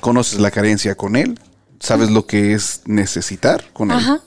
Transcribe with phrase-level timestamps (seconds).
[0.00, 1.38] conoces la carencia con él,
[1.78, 3.98] sabes lo que es necesitar con él.
[3.98, 4.20] Ajá.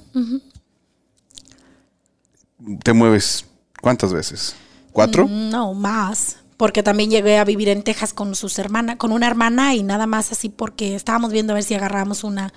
[2.84, 3.46] Te mueves
[3.84, 4.56] ¿cuántas veces?
[4.94, 5.28] ¿Cuatro?
[5.28, 6.38] No, más.
[6.56, 10.08] Porque también llegué a vivir en Texas con sus hermanas, con una hermana y nada
[10.08, 12.54] más así porque estábamos viendo a ver si agarramos una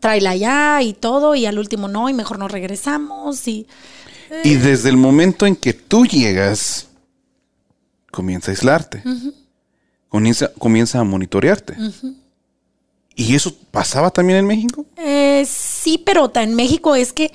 [0.00, 3.66] traila allá y todo y al último no y mejor nos regresamos y
[4.44, 6.88] Y desde el momento en que tú llegas,
[8.10, 9.02] comienza a aislarte.
[10.08, 11.76] comienza, comienza a monitorearte.
[13.14, 14.86] ¿Y eso pasaba también en México?
[14.96, 17.30] eh, sí, pero en México es que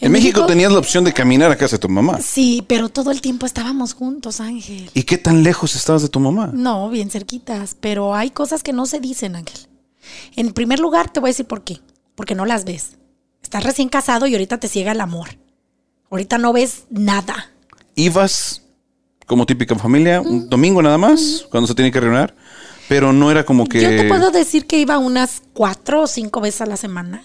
[0.00, 2.18] En, México, tenías la opción de caminar a casa de tu mamá.
[2.22, 4.90] Sí, pero todo el tiempo estábamos juntos, Ángel.
[4.94, 6.50] ¿Y qué tan lejos estabas de tu mamá?
[6.54, 9.68] No, bien cerquitas, pero hay cosas que no se dicen, Ángel.
[10.36, 11.80] En primer lugar, te voy a decir por qué.
[12.14, 12.96] Porque no las ves.
[13.42, 15.28] Estás recién casado y ahorita te ciega el amor.
[16.10, 17.52] Ahorita no ves nada.
[17.94, 18.62] Ibas
[19.26, 22.34] como típica familia, un domingo nada más, cuando se tiene que reunir,
[22.90, 23.80] pero no era como que...
[23.80, 27.24] Yo te puedo decir que iba unas cuatro o cinco veces a la semana.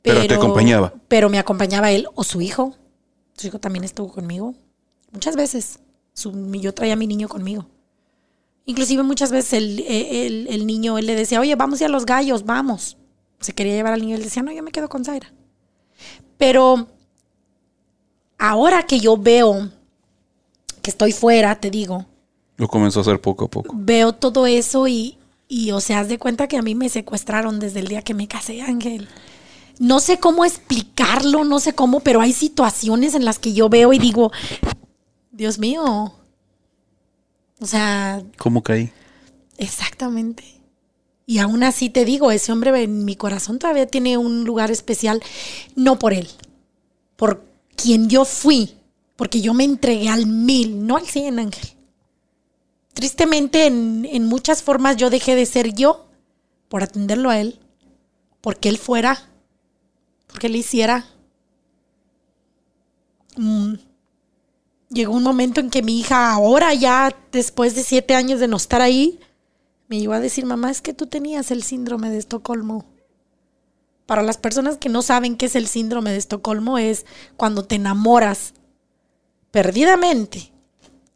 [0.00, 0.94] Pero te acompañaba.
[1.08, 2.74] Pero me acompañaba él o su hijo.
[3.36, 4.54] Su hijo también estuvo conmigo.
[5.12, 5.80] Muchas veces.
[6.14, 7.66] Su- yo traía a mi niño conmigo.
[8.64, 11.92] Inclusive muchas veces el, el- el niño, él le decía, oye, vamos a ir a
[11.92, 12.96] los gallos, vamos.
[13.40, 14.16] Se quería llevar al niño.
[14.16, 15.30] Él decía, no, yo me quedo con Zaira.
[16.38, 16.86] Pero
[18.38, 19.68] ahora que yo veo
[20.80, 22.06] que estoy fuera, te digo,
[22.58, 23.74] Lo comenzó a hacer poco a poco.
[23.74, 25.16] veo todo eso y,
[25.48, 28.12] y, o sea, haz de cuenta que a mí me secuestraron desde el día que
[28.14, 29.08] me casé, Ángel.
[29.78, 33.92] No sé cómo explicarlo, no sé cómo, pero hay situaciones en las que yo veo
[33.92, 34.30] y digo,
[35.30, 36.12] Dios mío.
[37.60, 38.90] O sea, ¿Cómo caí?
[39.56, 40.44] exactamente.
[41.26, 45.22] Y aún así te digo, ese hombre en mi corazón todavía tiene un lugar especial,
[45.76, 46.26] no por él,
[47.16, 47.44] por
[47.76, 48.74] quien yo fui,
[49.14, 51.68] porque yo me entregué al mil, no al cien, Ángel.
[52.94, 56.08] Tristemente, en, en muchas formas yo dejé de ser yo
[56.68, 57.58] por atenderlo a él,
[58.40, 59.28] porque él fuera,
[60.26, 61.06] porque él hiciera.
[63.36, 63.74] Mm.
[64.90, 68.56] Llegó un momento en que mi hija, ahora ya después de siete años de no
[68.56, 69.20] estar ahí,
[69.88, 72.86] me llegó a decir, mamá, es que tú tenías el síndrome de Estocolmo.
[74.06, 77.04] Para las personas que no saben qué es el síndrome de Estocolmo, es
[77.36, 78.54] cuando te enamoras
[79.50, 80.52] perdidamente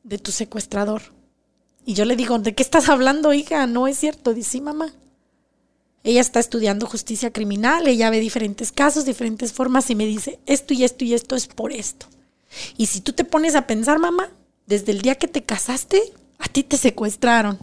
[0.03, 1.03] de tu secuestrador.
[1.85, 3.67] Y yo le digo, ¿de qué estás hablando, hija?
[3.67, 4.35] No es cierto.
[4.35, 4.93] Dice, sí, mamá.
[6.05, 10.75] Ella está estudiando justicia criminal, ella ve diferentes casos, diferentes formas y me dice, esto
[10.75, 12.07] y esto y esto es por esto.
[12.77, 14.31] Y si tú te pones a pensar, mamá,
[14.67, 16.03] desde el día que te casaste,
[16.39, 17.61] a ti te secuestraron.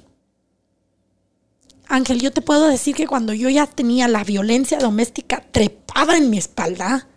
[1.88, 6.30] Ángel, yo te puedo decir que cuando yo ya tenía la violencia doméstica trepada en
[6.30, 7.08] mi espalda,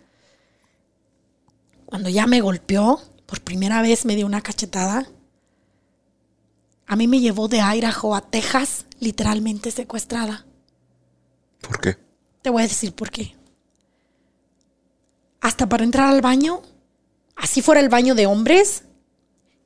[1.85, 5.07] cuando ya me golpeó, por primera vez me dio una cachetada,
[6.93, 10.45] a mí me llevó de Idaho a Texas, literalmente secuestrada.
[11.59, 11.97] ¿Por qué?
[12.43, 13.35] Te voy a decir por qué.
[15.41, 16.61] Hasta para entrar al baño,
[17.35, 18.83] así fuera el baño de hombres,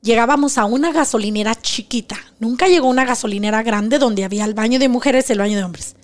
[0.00, 2.16] llegábamos a una gasolinera chiquita.
[2.40, 5.64] Nunca llegó una gasolinera grande donde había el baño de mujeres y el baño de
[5.64, 5.96] hombres.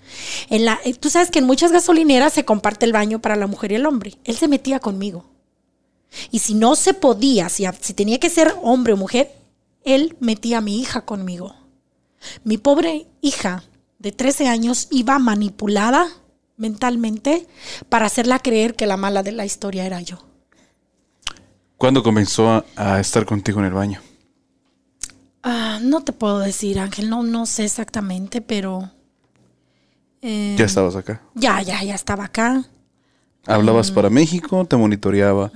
[0.51, 3.47] En la, eh, tú sabes que en muchas gasolineras se comparte el baño para la
[3.47, 4.19] mujer y el hombre.
[4.25, 5.25] Él se metía conmigo.
[6.29, 9.31] Y si no se podía, si, si tenía que ser hombre o mujer,
[9.85, 11.55] él metía a mi hija conmigo.
[12.43, 13.63] Mi pobre hija
[13.99, 16.07] de 13 años iba manipulada
[16.57, 17.47] mentalmente
[17.89, 20.17] para hacerla creer que la mala de la historia era yo.
[21.77, 24.01] ¿Cuándo comenzó a, a estar contigo en el baño?
[25.43, 28.91] Ah, no te puedo decir, Ángel, no, no sé exactamente, pero...
[30.21, 31.21] eh, Ya estabas acá.
[31.35, 32.65] ya, ya, ya estaba acá.
[33.47, 35.51] Hablabas para México, te monitoreaba.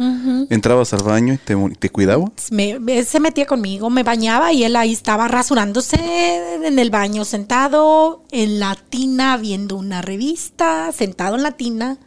[0.50, 2.26] Entrabas al baño y te, te cuidaba.
[2.52, 5.98] Me- me- se metía conmigo, me bañaba y él ahí estaba rasurándose
[6.66, 11.98] en el baño, sentado en la tina, viendo una revista, sentado en la tina,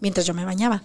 [0.00, 0.82] mientras yo me bañaba.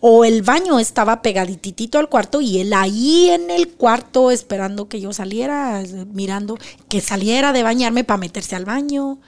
[0.00, 5.00] O el baño estaba pegadititito al cuarto y él ahí en el cuarto esperando que
[5.00, 5.82] yo saliera,
[6.12, 6.56] mirando
[6.88, 9.18] que saliera de bañarme para meterse al baño.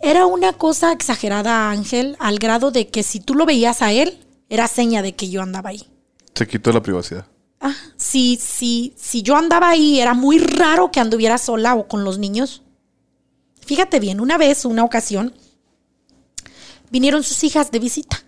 [0.00, 4.18] Era una cosa exagerada, Ángel, al grado de que si tú lo veías a él,
[4.48, 5.82] era seña de que yo andaba ahí.
[6.34, 7.26] Se quitó la privacidad.
[7.60, 12.04] Ah, si, si, si yo andaba ahí, era muy raro que anduviera sola o con
[12.04, 12.62] los niños.
[13.60, 15.34] Fíjate bien, una vez, una ocasión,
[16.90, 18.22] vinieron sus hijas de visita.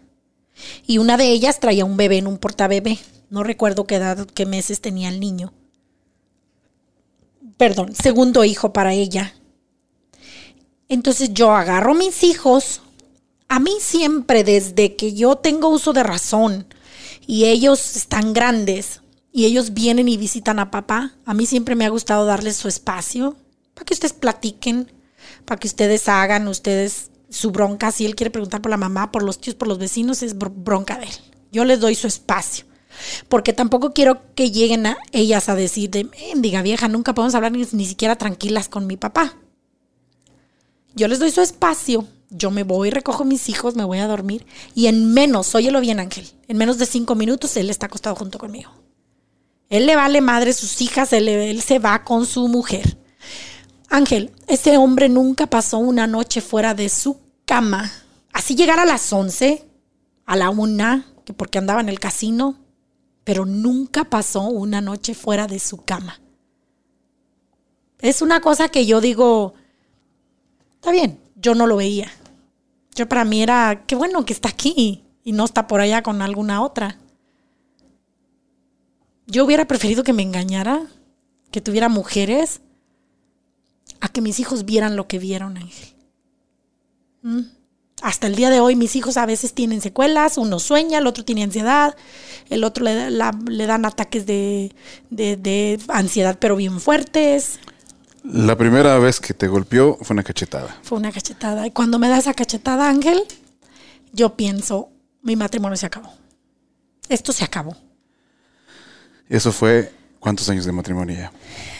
[0.86, 2.98] Y una de ellas traía un bebé en un portabebé.
[3.30, 5.52] No recuerdo qué edad, qué meses tenía el niño.
[7.56, 9.34] Perdón, segundo hijo para ella.
[10.90, 12.82] Entonces yo agarro mis hijos.
[13.48, 16.66] A mí siempre, desde que yo tengo uso de razón
[17.26, 19.00] y ellos están grandes
[19.32, 22.66] y ellos vienen y visitan a papá, a mí siempre me ha gustado darles su
[22.66, 23.36] espacio
[23.74, 24.90] para que ustedes platiquen,
[25.44, 29.22] para que ustedes hagan, ustedes su bronca, si él quiere preguntar por la mamá, por
[29.22, 31.14] los tíos, por los vecinos, es bronca de él.
[31.52, 32.64] Yo les doy su espacio.
[33.28, 37.52] Porque tampoco quiero que lleguen a ellas a decir de, diga vieja, nunca podemos hablar
[37.52, 39.36] ni, ni siquiera tranquilas con mi papá.
[40.94, 44.46] Yo les doy su espacio, yo me voy, recojo mis hijos, me voy a dormir
[44.74, 48.38] y en menos, óyelo bien Ángel, en menos de cinco minutos él está acostado junto
[48.38, 48.70] conmigo.
[49.68, 52.98] Él le vale madre sus hijas, él, él se va con su mujer.
[53.88, 57.90] Ángel, ese hombre nunca pasó una noche fuera de su cama.
[58.32, 59.64] Así llegar a las once,
[60.26, 62.56] a la una, que porque andaba en el casino,
[63.24, 66.20] pero nunca pasó una noche fuera de su cama.
[68.00, 69.54] Es una cosa que yo digo,
[70.80, 72.10] está bien, yo no lo veía.
[72.94, 76.22] Yo para mí era, qué bueno que está aquí y no está por allá con
[76.22, 76.98] alguna otra.
[79.26, 80.86] Yo hubiera preferido que me engañara,
[81.50, 82.62] que tuviera mujeres,
[84.00, 85.94] a que mis hijos vieran lo que vieron, Ángel.
[87.22, 87.40] ¿Mm?
[88.02, 91.22] Hasta el día de hoy mis hijos a veces tienen secuelas, uno sueña, el otro
[91.22, 91.94] tiene ansiedad,
[92.48, 94.74] el otro le, le dan ataques de,
[95.10, 97.60] de, ansiedad pero bien fuertes.
[98.22, 100.78] La primera vez que te golpeó fue una cachetada.
[100.82, 101.66] Fue una cachetada.
[101.66, 103.22] Y cuando me da esa cachetada, Ángel,
[104.12, 104.90] yo pienso,
[105.22, 106.12] mi matrimonio se acabó.
[107.08, 107.76] Esto se acabó.
[109.28, 111.32] ¿Eso fue cuántos años de matrimonio ya?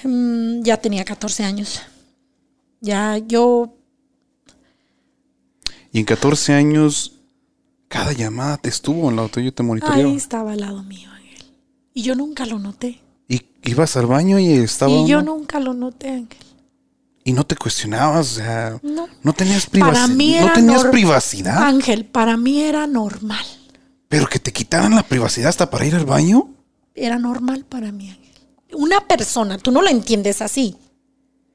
[0.08, 1.82] Mm, ya tenía 14 años.
[2.81, 3.76] Ya yo...
[5.93, 7.12] Y en 14 años,
[7.88, 10.08] cada llamada te estuvo en la auto y te monitoreó.
[10.08, 11.44] Ahí estaba al lado mío, Ángel.
[11.93, 13.00] Y yo nunca lo noté.
[13.62, 14.92] Ibas al baño y estaba...
[14.92, 16.46] Y yo nunca lo noté, Ángel.
[17.24, 20.02] Y no te cuestionabas, o sea, no, no tenías privacidad.
[20.06, 21.62] Para mí no tenías privacidad.
[21.62, 23.44] Ángel, para mí era normal.
[24.08, 26.48] Pero que te quitaran la privacidad hasta para ir al baño
[26.94, 28.34] era normal para mí, Ángel.
[28.74, 30.76] Una persona, tú no lo entiendes así,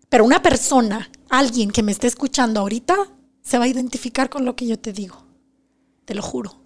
[0.09, 2.95] pero una persona, alguien que me esté escuchando ahorita,
[3.41, 5.25] se va a identificar con lo que yo te digo.
[6.05, 6.61] Te lo juro.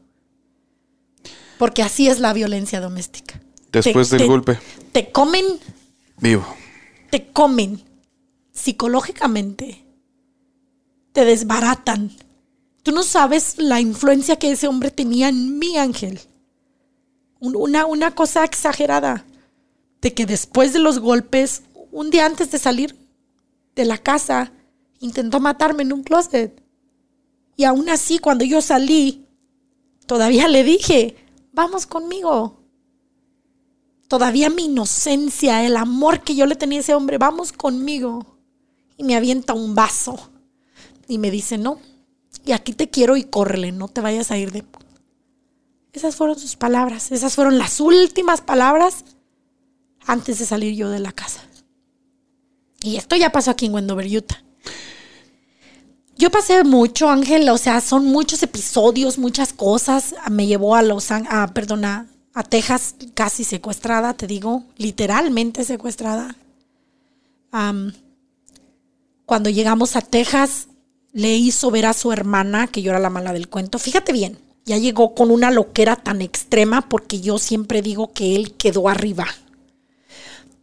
[1.57, 3.41] Porque así es la violencia doméstica.
[3.71, 4.59] Después del golpe.
[4.91, 5.45] Te comen.
[6.17, 6.45] Vivo.
[7.11, 7.81] Te comen
[8.51, 9.85] psicológicamente.
[11.13, 12.11] Te desbaratan.
[12.83, 16.19] Tú no sabes la influencia que ese hombre tenía en mi ángel
[17.39, 19.25] una, una cosa exagerada
[20.01, 22.95] de que después de los golpes, un día antes de salir
[23.75, 24.51] de la casa,
[24.99, 26.63] intentó matarme en un closet.
[27.55, 29.25] Y aún así, cuando yo salí,
[30.05, 31.15] todavía le dije,
[31.51, 32.58] vamos conmigo.
[34.09, 38.37] Todavía mi inocencia, el amor que yo le tenía a ese hombre, vamos conmigo.
[38.97, 40.19] Y me avienta un vaso.
[41.07, 41.79] Y me dice, no,
[42.45, 44.65] y aquí te quiero y córrele, no te vayas a ir de
[45.93, 49.05] esas fueron sus palabras, esas fueron las últimas palabras
[50.05, 51.41] antes de salir yo de la casa.
[52.81, 54.41] Y esto ya pasó aquí en Wendover, Utah.
[56.15, 60.15] Yo pasé mucho, Ángel, o sea, son muchos episodios, muchas cosas.
[60.29, 62.07] Me llevó a Los a, perdona,
[62.39, 66.37] a Texas casi secuestrada, te digo, literalmente secuestrada.
[69.25, 70.69] cuando llegamos a Texas,
[71.11, 73.77] le hizo ver a su hermana que yo era la mala del cuento.
[73.77, 78.53] Fíjate bien, ya llegó con una loquera tan extrema porque yo siempre digo que él
[78.53, 79.27] quedó arriba.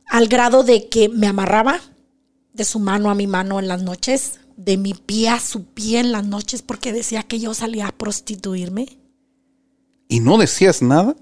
[0.06, 1.81] Al grado de que me amarraba
[2.55, 6.00] de su mano a mi mano en las noches, de mi pie a su pie
[6.00, 8.97] en las noches porque decía que yo salía a prostituirme.
[10.09, 11.14] ¿Y no decías nada?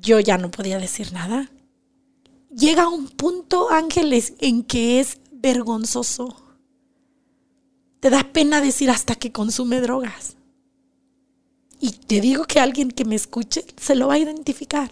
[0.00, 1.50] Yo ya no podía decir nada.
[2.50, 6.36] Llega un punto, Ángeles, en que es vergonzoso.
[8.00, 10.36] Te da pena decir hasta que consume drogas.
[11.80, 14.90] Y te digo que alguien que me escuche se lo va a identificar.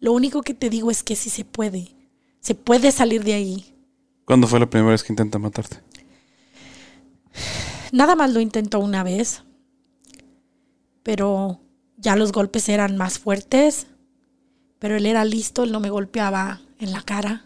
[0.00, 1.94] Lo único que te digo es que sí se puede.
[2.40, 3.74] Se puede salir de ahí.
[4.24, 5.80] ¿Cuándo fue la primera vez que intenta matarte?
[7.92, 9.42] Nada más lo intentó una vez.
[11.02, 11.60] Pero
[11.96, 13.86] ya los golpes eran más fuertes.
[14.78, 17.44] Pero él era listo, él no me golpeaba en la cara.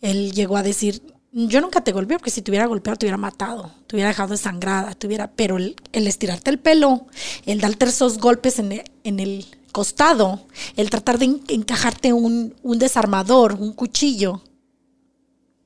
[0.00, 3.18] Él llegó a decir, yo nunca te golpeé porque si te hubiera golpeado te hubiera
[3.18, 7.06] matado, te hubiera dejado desangrada, te hubiera, pero el, estirarte el pelo,
[7.44, 13.74] el darte esos golpes en el, costado, el tratar de encajarte un, un desarmador, un
[13.74, 14.42] cuchillo.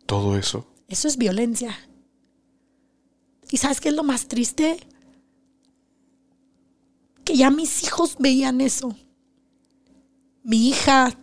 [0.06, 0.66] Todo eso.
[0.88, 1.78] Eso es violencia.
[3.48, 4.78] ¿Y sabes qué es lo más triste?
[7.36, 8.94] Ya mis hijos veían eso.
[10.42, 11.16] Mi hija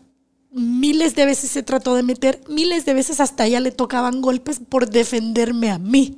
[0.52, 4.60] miles de veces se trató de meter, miles de veces hasta ella le tocaban golpes
[4.68, 6.18] por defenderme a mí.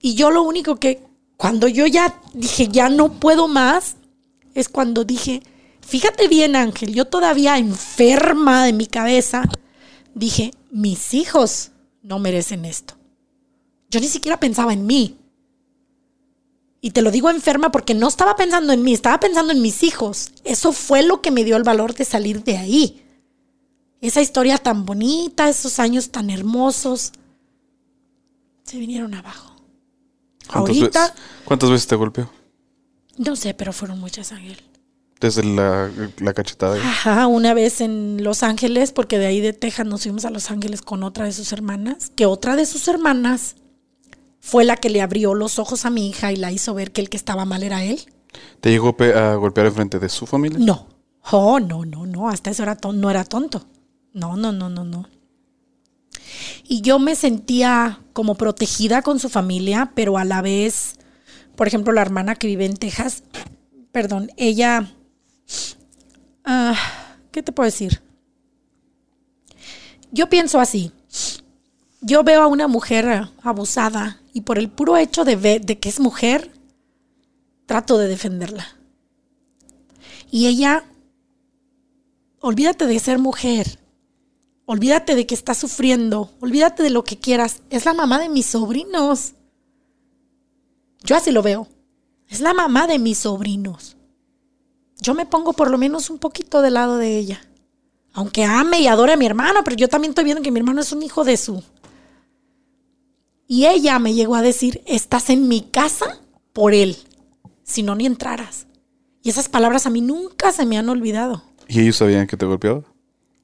[0.00, 1.02] Y yo lo único que,
[1.36, 3.96] cuando yo ya dije, ya no puedo más,
[4.54, 5.42] es cuando dije,
[5.80, 9.44] fíjate bien Ángel, yo todavía enferma de mi cabeza,
[10.14, 11.70] dije, mis hijos
[12.02, 12.94] no merecen esto.
[13.90, 15.16] Yo ni siquiera pensaba en mí.
[16.80, 19.82] Y te lo digo enferma porque no estaba pensando en mí, estaba pensando en mis
[19.82, 20.30] hijos.
[20.44, 23.04] Eso fue lo que me dio el valor de salir de ahí.
[24.00, 27.12] Esa historia tan bonita, esos años tan hermosos,
[28.62, 29.56] se vinieron abajo.
[30.46, 32.30] ¿Cuántas Ahorita, veces, ¿Cuántas veces te golpeó?
[33.16, 34.62] no sé, pero fueron muchas, Ángel.
[35.20, 36.76] Desde la, la cachetada.
[36.76, 40.52] Ajá, una vez en Los Ángeles, porque de ahí de Texas nos fuimos a Los
[40.52, 43.56] Ángeles con otra de sus hermanas, que otra de sus hermanas
[44.48, 47.02] fue la que le abrió los ojos a mi hija y la hizo ver que
[47.02, 48.00] el que estaba mal era él.
[48.62, 50.58] ¿Te llegó a golpear enfrente de su familia?
[50.58, 50.88] No.
[51.30, 52.30] Oh, no, no, no.
[52.30, 53.66] Hasta eso era no era tonto.
[54.14, 55.06] No, no, no, no, no.
[56.66, 60.94] Y yo me sentía como protegida con su familia, pero a la vez,
[61.54, 63.24] por ejemplo, la hermana que vive en Texas,
[63.92, 64.94] perdón, ella,
[66.46, 66.74] ah,
[67.32, 68.00] ¿qué te puedo decir?
[70.10, 70.90] Yo pienso así.
[72.00, 75.88] Yo veo a una mujer abusada y por el puro hecho de, ver, de que
[75.88, 76.52] es mujer,
[77.66, 78.68] trato de defenderla.
[80.30, 80.84] Y ella,
[82.38, 83.80] olvídate de ser mujer,
[84.64, 87.62] olvídate de que está sufriendo, olvídate de lo que quieras.
[87.68, 89.32] Es la mamá de mis sobrinos.
[91.02, 91.66] Yo así lo veo.
[92.28, 93.96] Es la mamá de mis sobrinos.
[95.00, 97.40] Yo me pongo por lo menos un poquito del lado de ella.
[98.12, 100.80] Aunque ame y adore a mi hermano, pero yo también estoy viendo que mi hermano
[100.80, 101.60] es un hijo de su.
[103.50, 106.20] Y ella me llegó a decir, estás en mi casa
[106.52, 106.98] por él,
[107.64, 108.66] si no ni entraras.
[109.22, 111.42] Y esas palabras a mí nunca se me han olvidado.
[111.66, 112.82] ¿Y ellos sabían que te golpeaba?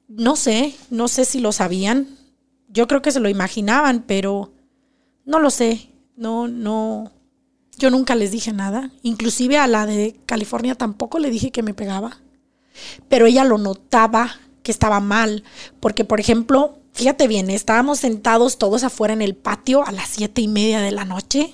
[0.07, 2.07] No sé, no sé si lo sabían.
[2.69, 4.53] Yo creo que se lo imaginaban, pero
[5.25, 5.89] no lo sé.
[6.15, 7.11] No, no.
[7.77, 8.91] Yo nunca les dije nada.
[9.01, 12.19] Inclusive a la de California tampoco le dije que me pegaba.
[13.09, 15.43] Pero ella lo notaba que estaba mal.
[15.79, 20.41] Porque, por ejemplo, fíjate bien, estábamos sentados todos afuera en el patio a las siete
[20.41, 21.53] y media de la noche.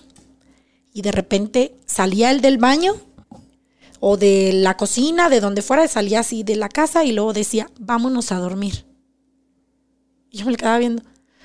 [0.93, 2.93] Y de repente salía él del baño
[3.99, 7.69] o de la cocina, de donde fuera, salía así de la casa y luego decía,
[7.79, 8.85] vámonos a dormir.
[10.29, 11.03] Y yo me quedaba viendo,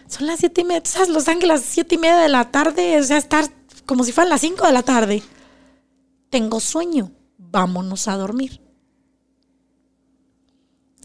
[0.09, 2.99] son las siete y media, tú sabes, Los Ángeles, siete y media de la tarde,
[2.99, 3.49] o sea, estar
[3.87, 5.23] como si fueran las cinco de la tarde.
[6.29, 8.66] Tengo sueño, vámonos a dormir.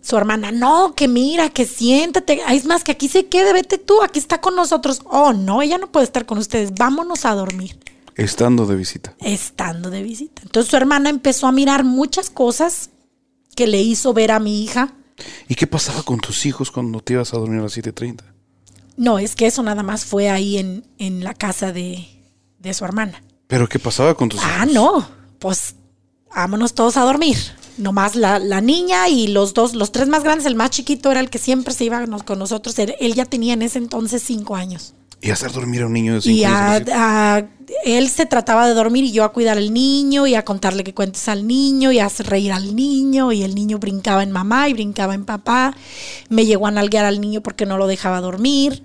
[0.02, 4.02] Su hermana, no, que mira, que siéntate, es más, que aquí se quede, vete tú,
[4.02, 5.02] aquí está con nosotros.
[5.06, 7.78] Oh, no, ella no puede estar con ustedes, vámonos a dormir
[8.16, 9.16] Estando de visita.
[9.20, 10.42] estando de visita.
[10.44, 12.90] Entonces su hermana empezó a mirar muchas cosas
[13.56, 14.94] que le hizo ver a mi hija.
[15.48, 18.22] ¿Y qué pasaba con tus hijos cuando te ibas a dormir a las 7.30?
[18.98, 22.08] No, es que eso nada más fue ahí en, en la casa de,
[22.60, 23.24] de su hermana.
[23.48, 24.74] ¿Pero qué pasaba con tus Ah, hijos?
[24.74, 25.08] no,
[25.40, 25.76] pues
[26.36, 27.38] vámonos todos a dormir.
[27.78, 31.20] Nomás la, la niña y los dos, los tres más grandes, el más chiquito era
[31.20, 32.78] el que siempre se iba con nosotros.
[32.80, 34.94] Él, ya tenía en ese entonces cinco años.
[35.24, 36.90] Y hacer dormir a un niño de 5 Y años.
[36.94, 37.44] a-
[37.86, 40.96] él se trataba de dormir y yo a cuidar al niño y a contarle que
[40.96, 44.68] cuentes al niño y a hacer reír al niño y el niño brincaba en mamá
[44.68, 45.76] y brincaba en papá.
[46.30, 48.84] Me llegó a nalguear al niño porque no lo dejaba dormir.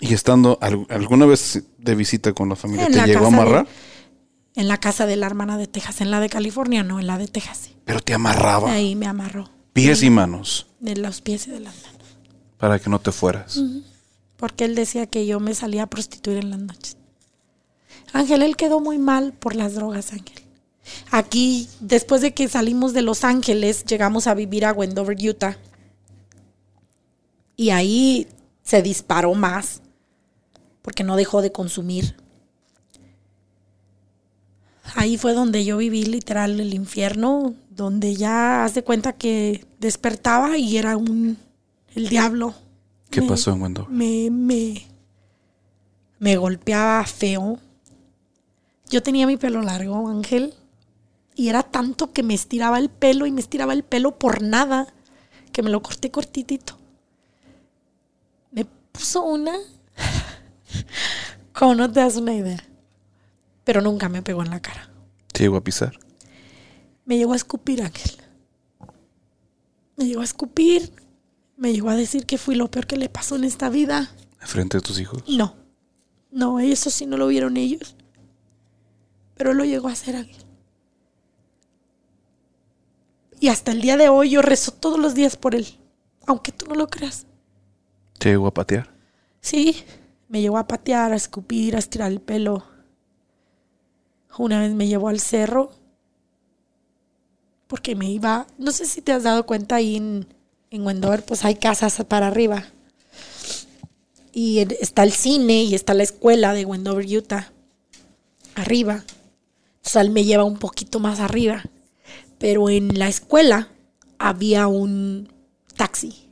[0.00, 3.30] Y estando al- alguna vez de visita con la familia, En ¿te la llegó a
[3.30, 3.66] de- amarrar?
[4.56, 7.18] En la casa de la hermana de Texas, en la de California, no, en la
[7.18, 7.58] de Texas.
[7.58, 7.76] sí.
[7.84, 8.72] Pero te amarraba.
[8.72, 9.48] Ahí me amarró.
[9.72, 10.66] Pies y manos.
[10.80, 12.02] De los pies y de las manos.
[12.56, 13.60] Para que no te fueras.
[14.36, 16.96] Porque él decía que yo me salía a prostituir en las noches.
[18.12, 20.42] Ángel, él quedó muy mal por las drogas, Ángel.
[21.10, 25.58] Aquí, después de que salimos de Los Ángeles, llegamos a vivir a Wendover, Utah.
[27.56, 28.26] Y ahí
[28.62, 29.82] se disparó más.
[30.82, 32.16] Porque no dejó de consumir.
[34.94, 40.56] Ahí fue donde yo viví literal el infierno, donde ya haz de cuenta que despertaba
[40.56, 41.36] y era un
[41.94, 42.54] el diablo.
[43.10, 43.90] ¿Qué Me- pasó en Wendover?
[43.90, 44.86] me, me,
[46.18, 47.58] me golpeaba feo.
[48.88, 50.54] Yo tenía mi pelo largo, Ángel,
[51.34, 54.86] y era tanto que me estiraba el pelo y me estiraba el pelo por nada,
[55.52, 56.78] que me lo corté cortitito.
[58.52, 59.52] Me puso una,
[61.52, 62.62] como no te das una idea,
[63.66, 64.88] pero nunca me pegó en la cara.
[65.32, 65.98] Te llegó a pisar.
[67.04, 68.12] Me llegó a escupir, Ángel.
[69.96, 70.92] Me llegó a escupir,
[71.56, 74.08] me llegó a decir que fui lo peor que le pasó en esta vida.
[74.38, 75.24] Frente de tus hijos.
[75.28, 75.56] No,
[76.30, 77.96] no, eso sí no lo vieron ellos.
[79.34, 80.44] Pero lo llegó a hacer Ángel.
[83.40, 85.66] Y hasta el día de hoy yo rezo todos los días por él,
[86.24, 87.26] aunque tú no lo creas.
[88.16, 88.94] Te llegó a patear.
[89.40, 89.84] Sí,
[90.28, 92.75] me llevó a patear, a escupir, a estirar el pelo.
[94.38, 95.70] Una vez me llevó al cerro
[97.66, 100.26] porque me iba, no sé si te has dado cuenta ahí en,
[100.70, 102.66] en Wendover, pues hay casas para arriba.
[104.32, 107.52] y está el cine y está la escuela de Wendover, Utah,
[108.54, 109.04] arriba.
[109.84, 111.64] O sea, él me lleva un poquito más arriba.
[112.38, 113.68] Pero en la escuela
[114.18, 115.32] había un
[115.76, 116.28] taxi.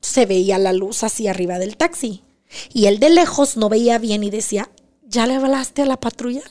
[0.00, 2.22] Se veía la luz así arriba del taxi.
[2.72, 4.70] Y él de lejos no veía bien y decía,
[5.06, 6.42] ¿ya le hablaste a la patrulla?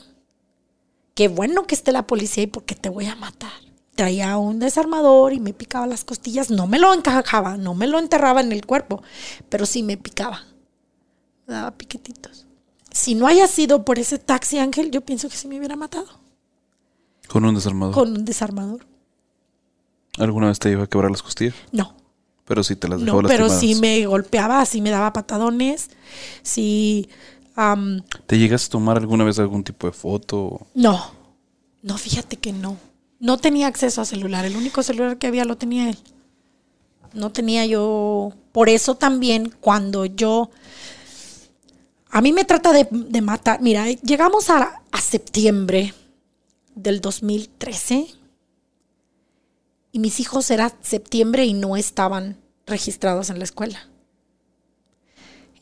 [1.14, 3.50] Qué bueno que esté la policía ahí porque te voy a matar.
[3.94, 6.50] Traía un desarmador y me picaba las costillas.
[6.50, 9.02] No me lo encajaba, no me lo enterraba en el cuerpo,
[9.50, 10.44] pero sí me picaba.
[11.46, 12.46] Me daba piquetitos.
[12.90, 16.06] Si no haya sido por ese taxi, Ángel, yo pienso que sí me hubiera matado
[17.28, 17.94] Con un desarmador.
[17.94, 18.86] con un desarmador.
[20.18, 21.54] ¿Alguna vez te iba a quebrar las costillas?
[21.72, 21.94] No,
[22.44, 23.60] Pero sí te las dejó no, pero lastimadas.
[23.60, 25.90] sí me golpeaba, sí me daba patadones,
[26.42, 27.08] sí...
[28.26, 30.66] ¿Te llegas a tomar alguna vez algún tipo de foto?
[30.74, 31.22] no,
[31.82, 32.76] no, fíjate que no.
[33.18, 35.98] No tenía acceso a celular, el único celular que había lo tenía él.
[37.12, 38.32] No tenía yo...
[38.52, 40.50] Por eso también cuando yo...
[42.10, 43.60] A mí me trata de, de matar.
[43.60, 45.94] Mira, llegamos a, a septiembre
[46.74, 48.06] del 2013
[49.92, 53.88] y mis hijos era septiembre y no estaban registrados en la escuela.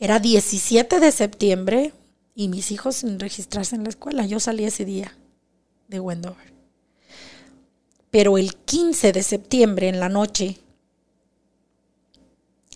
[0.01, 1.93] Era 17 de septiembre
[2.35, 4.25] y mis hijos sin registrarse en la escuela.
[4.25, 5.15] Yo salí ese día
[5.89, 6.55] de Wendover.
[8.11, 10.59] Pero el 15 de septiembre en la noche,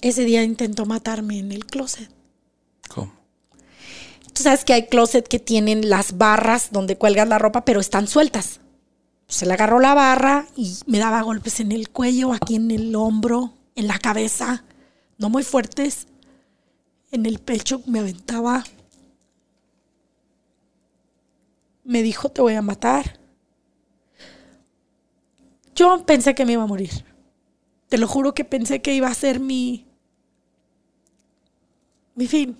[0.02, 2.10] ese día intentó matarme en el closet.
[2.88, 3.12] ¿Cómo?
[4.34, 8.06] Tú sabes que hay closet que tienen las barras donde cuelgas la ropa, pero están
[8.06, 8.60] sueltas.
[9.28, 12.94] Se le agarró la barra y me daba golpes en el cuello, aquí en el
[12.94, 14.64] hombro, en la cabeza,
[15.16, 16.06] no muy fuertes.
[17.14, 18.64] En el pecho me aventaba.
[21.84, 23.20] Me dijo, te voy a matar.
[25.76, 27.04] Yo pensé que me iba a morir.
[27.88, 29.86] Te lo juro que pensé que iba a ser mi...
[32.16, 32.56] mi fin.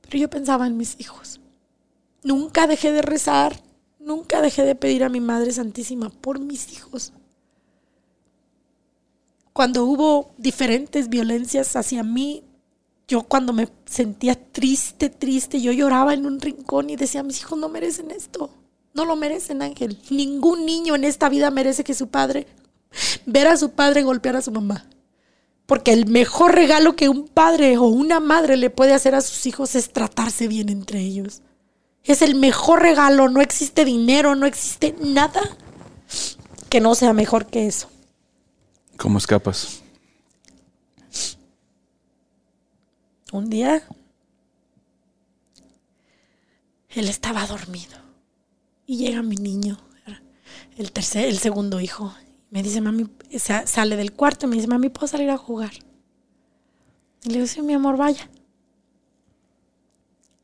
[0.00, 1.38] Pero yo pensaba en mis hijos.
[2.24, 3.62] Nunca dejé de rezar,
[4.00, 7.12] nunca dejé de pedir a mi Madre Santísima por mis hijos.
[9.52, 12.42] Cuando hubo diferentes violencias hacia mí,
[13.06, 17.58] yo cuando me sentía triste, triste, yo lloraba en un rincón y decía, mis hijos
[17.58, 18.50] no merecen esto.
[18.94, 19.98] No lo merecen, Ángel.
[20.10, 22.46] Ningún niño en esta vida merece que su padre,
[23.26, 24.86] ver a su padre golpear a su mamá.
[25.66, 29.46] Porque el mejor regalo que un padre o una madre le puede hacer a sus
[29.46, 31.42] hijos es tratarse bien entre ellos.
[32.04, 35.40] Es el mejor regalo, no existe dinero, no existe nada
[36.68, 37.88] que no sea mejor que eso.
[38.96, 39.83] ¿Cómo escapas?
[43.34, 43.82] Un día
[46.90, 47.96] él estaba dormido
[48.86, 49.76] y llega mi niño,
[50.76, 52.14] el tercer, el segundo hijo.
[52.50, 55.72] Me dice, mami, sa- sale del cuarto y me dice, mami, ¿puedo salir a jugar?
[57.24, 58.30] Y le digo, sí, mi amor, vaya.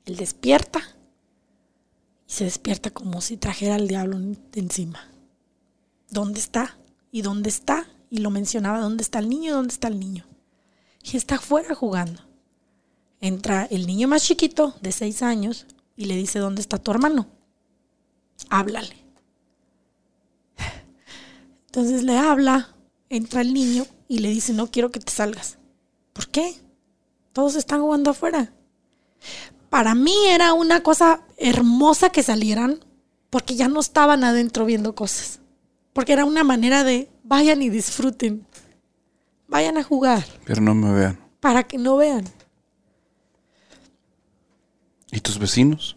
[0.05, 0.81] Él despierta
[2.27, 4.17] y se despierta como si trajera al diablo
[4.55, 5.09] encima.
[6.11, 6.77] ¿Dónde está?
[7.13, 7.87] ¿Y dónde está?
[8.11, 9.55] Y lo mencionaba, ¿dónde está el niño?
[9.55, 10.27] ¿Dónde está el niño?
[11.05, 12.29] Y está afuera jugando.
[13.21, 17.27] Entra el niño más chiquito, de seis años, y le dice, ¿dónde está tu hermano?
[18.49, 18.97] Háblale.
[21.67, 22.75] Entonces le habla,
[23.09, 25.59] entra el niño y le dice, no quiero que te salgas.
[26.13, 26.55] ¿Por qué?
[27.33, 28.53] Todos están jugando afuera.
[29.69, 32.81] Para mí era una cosa hermosa que salieran
[33.29, 35.39] porque ya no estaban adentro viendo cosas.
[35.93, 38.45] Porque era una manera de vayan y disfruten.
[39.47, 41.19] Vayan a jugar Pero no me vean.
[41.41, 42.25] para que no vean.
[45.13, 45.97] ¿Y tus vecinos?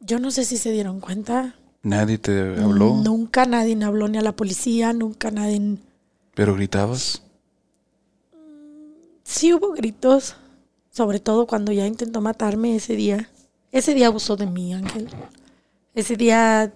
[0.00, 1.54] Yo no sé si se dieron cuenta.
[1.82, 5.76] Nadie te habló, Nunca nadie habló ni a la policía, nunca nadie...
[6.34, 7.22] pero gritabas.
[9.22, 10.36] Sí hubo gritos,
[10.90, 13.30] sobre todo cuando ya intentó matarme ese día.
[13.72, 15.08] Ese día abusó de mí, Ángel.
[15.94, 16.72] Ese día...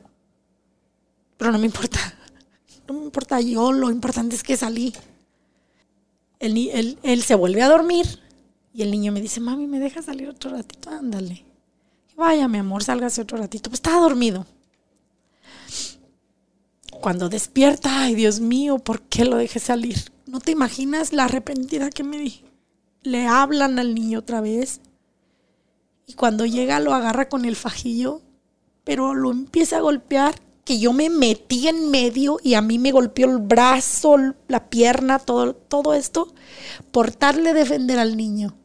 [1.36, 1.98] Pero no me importa.
[2.88, 4.94] No me importa yo, lo importante es que salí.
[6.40, 8.06] Ni- él, él se vuelve a dormir
[8.72, 10.88] y el niño me dice, mami, ¿me dejas salir otro ratito?
[10.88, 11.44] Ándale.
[12.18, 13.70] Vaya, mi amor, sálgase otro ratito.
[13.70, 14.44] Pues estaba dormido.
[17.00, 20.10] Cuando despierta, ay Dios mío, ¿por qué lo dejé salir?
[20.26, 22.44] No te imaginas la arrepentida que me di.
[23.02, 24.80] Le hablan al niño otra vez.
[26.08, 28.20] Y cuando llega lo agarra con el fajillo,
[28.82, 32.90] pero lo empieza a golpear, que yo me metí en medio y a mí me
[32.90, 34.16] golpeó el brazo,
[34.48, 36.34] la pierna, todo, todo esto,
[36.90, 38.56] por darle defender al niño.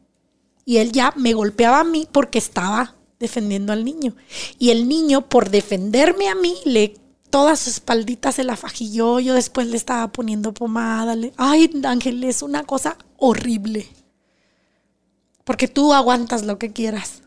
[0.64, 4.14] Y él ya me golpeaba a mí porque estaba defendiendo al niño.
[4.58, 6.94] Y el niño, por defenderme a mí, le
[7.30, 9.18] toda su espaldita se la fajilló.
[9.18, 11.16] Yo después le estaba poniendo pomada.
[11.16, 13.86] le- Ay, Ángel, es una cosa horrible.
[15.44, 17.22] Porque tú aguantas lo que quieras.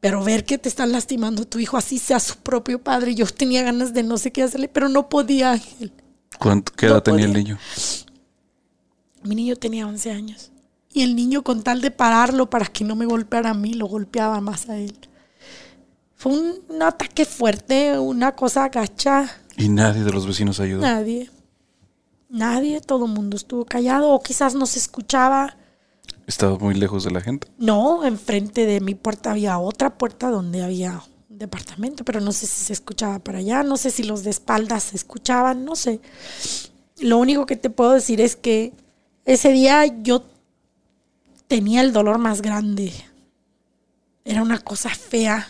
[0.00, 3.14] Pero ver que te están lastimando tu hijo, así sea su propio padre.
[3.14, 5.92] Yo tenía ganas de no sé qué hacerle, pero no podía, Ángel.
[6.40, 7.58] ¿Cuánto, ¿Qué edad tenía el niño?
[9.22, 10.50] Mi niño tenía 11 años.
[10.92, 13.86] Y el niño, con tal de pararlo para que no me golpeara a mí, lo
[13.86, 14.94] golpeaba más a él.
[16.14, 19.28] Fue un, ataque fuerte, una cosa gacha.
[19.56, 20.82] ¿Y nadie de los vecinos ayudó?
[20.82, 21.30] Nadie.
[22.28, 25.56] Nadie, todo el mundo estuvo callado o quizás no se escuchaba.
[26.26, 27.48] ¿Estaba muy lejos de la gente?
[27.58, 32.46] No, enfrente de mi puerta había otra puerta donde había un departamento, pero no sé
[32.46, 36.00] si se escuchaba para allá, no sé si los de espaldas se escuchaban, no sé.
[37.00, 38.72] Lo único que te puedo decir es que
[39.24, 40.24] ese día yo
[41.52, 42.94] tenía el dolor más grande.
[44.24, 45.46] Era una cosa fea.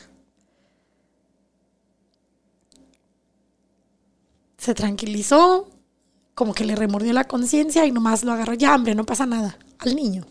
[4.59, 5.71] Se tranquilizó,
[6.35, 8.55] como que le remordió la conciencia y nomás lo agarró.
[8.55, 9.57] Ya, hombre, no pasa nada.
[9.79, 10.27] Al niño.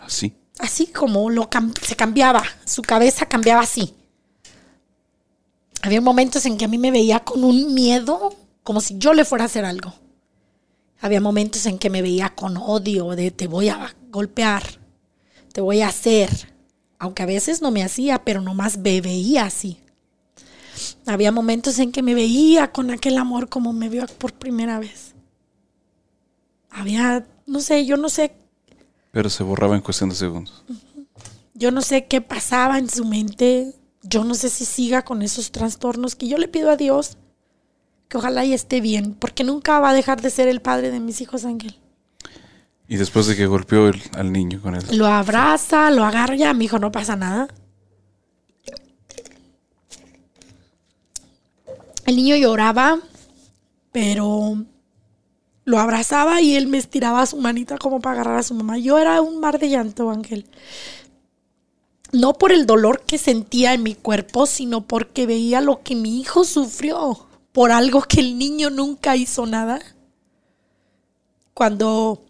[0.00, 0.34] Así.
[0.58, 1.48] Así como lo
[1.80, 3.94] se cambiaba, su cabeza cambiaba así.
[5.82, 9.24] Había momentos en que a mí me veía con un miedo, como si yo le
[9.24, 9.94] fuera a hacer algo.
[11.00, 14.62] Había momentos en que me veía con odio de te voy a golpear,
[15.52, 16.52] te voy a hacer.
[16.98, 19.78] Aunque a veces no me hacía, pero nomás me veía así.
[21.06, 25.14] Había momentos en que me veía con aquel amor como me vio por primera vez.
[26.70, 28.34] Había, no sé, yo no sé
[29.18, 30.62] pero se borraba en cuestión de segundos.
[31.54, 33.74] Yo no sé qué pasaba en su mente.
[34.02, 37.16] Yo no sé si siga con esos trastornos que yo le pido a Dios
[38.08, 41.00] que ojalá y esté bien, porque nunca va a dejar de ser el padre de
[41.00, 41.78] mis hijos, Ángel.
[42.88, 44.82] Y después de que golpeó al niño con él.
[44.92, 47.48] Lo abraza, lo agarra, ya mi hijo no pasa nada.
[52.06, 52.98] El niño lloraba,
[53.92, 54.56] pero
[55.66, 58.78] lo abrazaba y él me estiraba su manita como para agarrar a su mamá.
[58.78, 60.46] Yo era un mar de llanto, Ángel.
[62.10, 66.18] No por el dolor que sentía en mi cuerpo, sino porque veía lo que mi
[66.20, 69.78] hijo sufrió por algo que el niño nunca hizo nada.
[71.52, 72.22] Cuando...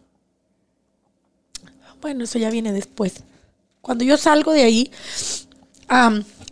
[2.01, 3.23] Bueno, eso ya viene después.
[3.81, 4.91] Cuando yo salgo de ahí,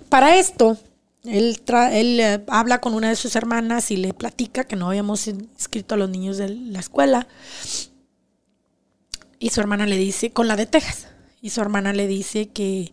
[0.09, 0.78] para esto,
[1.24, 5.94] él, eh, habla con una de sus hermanas y le platica que no habíamos inscrito
[5.94, 7.26] a los niños de la escuela.
[9.38, 11.09] Y su hermana le dice, con la de Texas,
[11.42, 12.92] y su hermana le dice que,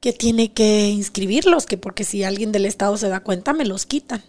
[0.00, 3.86] que tiene que inscribirlos, que porque si alguien del estado se da cuenta, me los
[3.86, 4.22] quitan.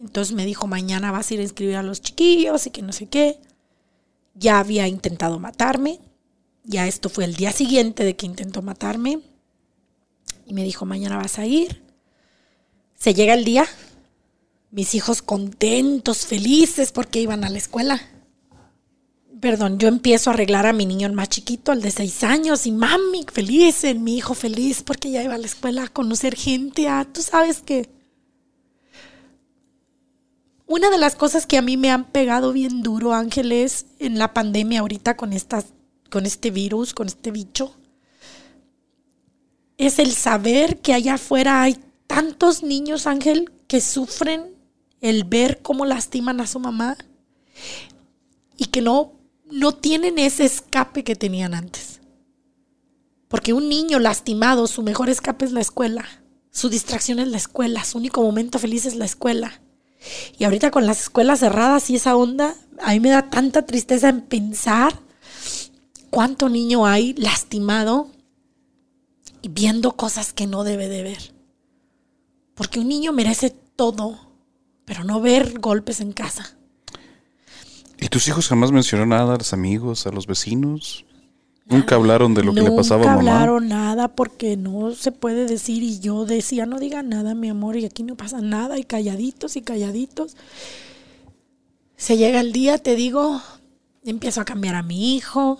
[0.00, 2.92] Entonces me dijo, mañana vas a ir a inscribir a los chiquillos y que no
[2.92, 3.40] sé qué.
[4.34, 6.00] Ya había intentado matarme.
[6.64, 9.20] Ya esto fue el día siguiente de que intentó matarme.
[10.46, 11.82] Y me dijo, mañana vas a ir.
[12.94, 13.66] Se llega el día,
[14.70, 18.00] mis hijos contentos, felices porque iban a la escuela.
[19.40, 22.72] Perdón, yo empiezo a arreglar a mi niño más chiquito, el de seis años, y
[22.72, 26.88] mami feliz, mi hijo feliz porque ya iba a la escuela a conocer gente.
[26.88, 27.88] Ah, tú sabes que
[30.68, 34.34] una de las cosas que a mí me han pegado bien duro, Ángeles, en la
[34.34, 35.32] pandemia ahorita con,
[36.10, 37.74] con este virus, con este bicho,
[39.78, 44.54] es el saber que allá afuera hay tantos niños, Ángel, que sufren
[45.00, 46.98] el ver cómo lastiman a su mamá
[48.56, 49.12] y que no,
[49.50, 52.00] no tienen ese escape que tenían antes.
[53.28, 56.04] Porque un niño lastimado, su mejor escape es la escuela,
[56.50, 59.62] su distracción es la escuela, su único momento feliz es la escuela.
[60.38, 64.08] Y ahorita con las escuelas cerradas y esa onda, a mí me da tanta tristeza
[64.08, 65.00] en pensar
[66.10, 68.10] cuánto niño hay lastimado
[69.42, 71.34] y viendo cosas que no debe de ver.
[72.54, 74.18] Porque un niño merece todo,
[74.84, 76.56] pero no ver golpes en casa.
[78.00, 81.04] ¿Y tus hijos jamás mencionaron nada a los amigos, a los vecinos?
[81.68, 83.20] Nunca hablaron de lo que le pasaba a mamá.
[83.20, 87.48] Nunca hablaron nada porque no se puede decir y yo decía, no diga nada, mi
[87.48, 90.36] amor, y aquí no pasa nada y calladitos y calladitos.
[91.96, 93.42] Se llega el día, te digo,
[94.04, 95.58] empiezo a cambiar a mi hijo,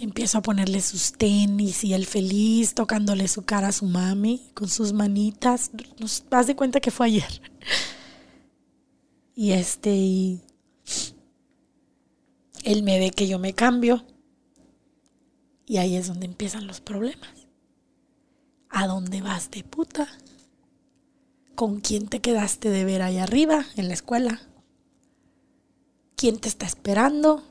[0.00, 4.68] Empiezo a ponerle sus tenis y él feliz tocándole su cara a su mami con
[4.68, 5.72] sus manitas.
[5.98, 7.42] Nos das de cuenta que fue ayer.
[9.34, 10.40] Y este, y
[12.64, 14.04] él me ve que yo me cambio.
[15.66, 17.30] Y ahí es donde empiezan los problemas.
[18.70, 20.08] ¿A dónde vas de puta?
[21.54, 24.40] ¿Con quién te quedaste de ver ahí arriba en la escuela?
[26.16, 27.42] ¿Quién te está esperando?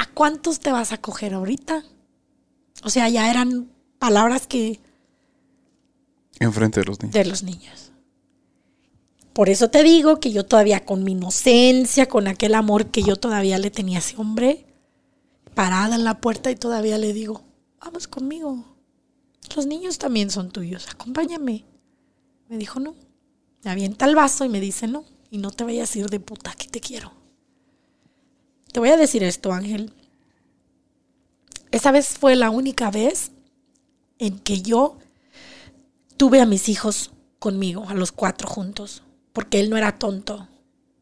[0.00, 1.84] ¿a cuántos te vas a coger ahorita?
[2.82, 4.80] O sea, ya eran palabras que...
[6.38, 7.12] Enfrente de los niños.
[7.12, 7.89] De los niños.
[9.32, 13.16] Por eso te digo que yo todavía con mi inocencia, con aquel amor que yo
[13.16, 14.66] todavía le tenía a ese hombre,
[15.54, 17.42] parada en la puerta y todavía le digo,
[17.80, 18.64] vamos conmigo.
[19.54, 21.64] Los niños también son tuyos, acompáñame.
[22.48, 22.94] Me dijo no.
[23.62, 25.04] Me avienta el vaso y me dice no.
[25.30, 27.12] Y no te vayas a ir de puta, que te quiero.
[28.72, 29.92] Te voy a decir esto, Ángel.
[31.70, 33.30] Esa vez fue la única vez
[34.18, 34.98] en que yo
[36.16, 39.02] tuve a mis hijos conmigo, a los cuatro juntos,
[39.40, 40.48] porque él no era tonto.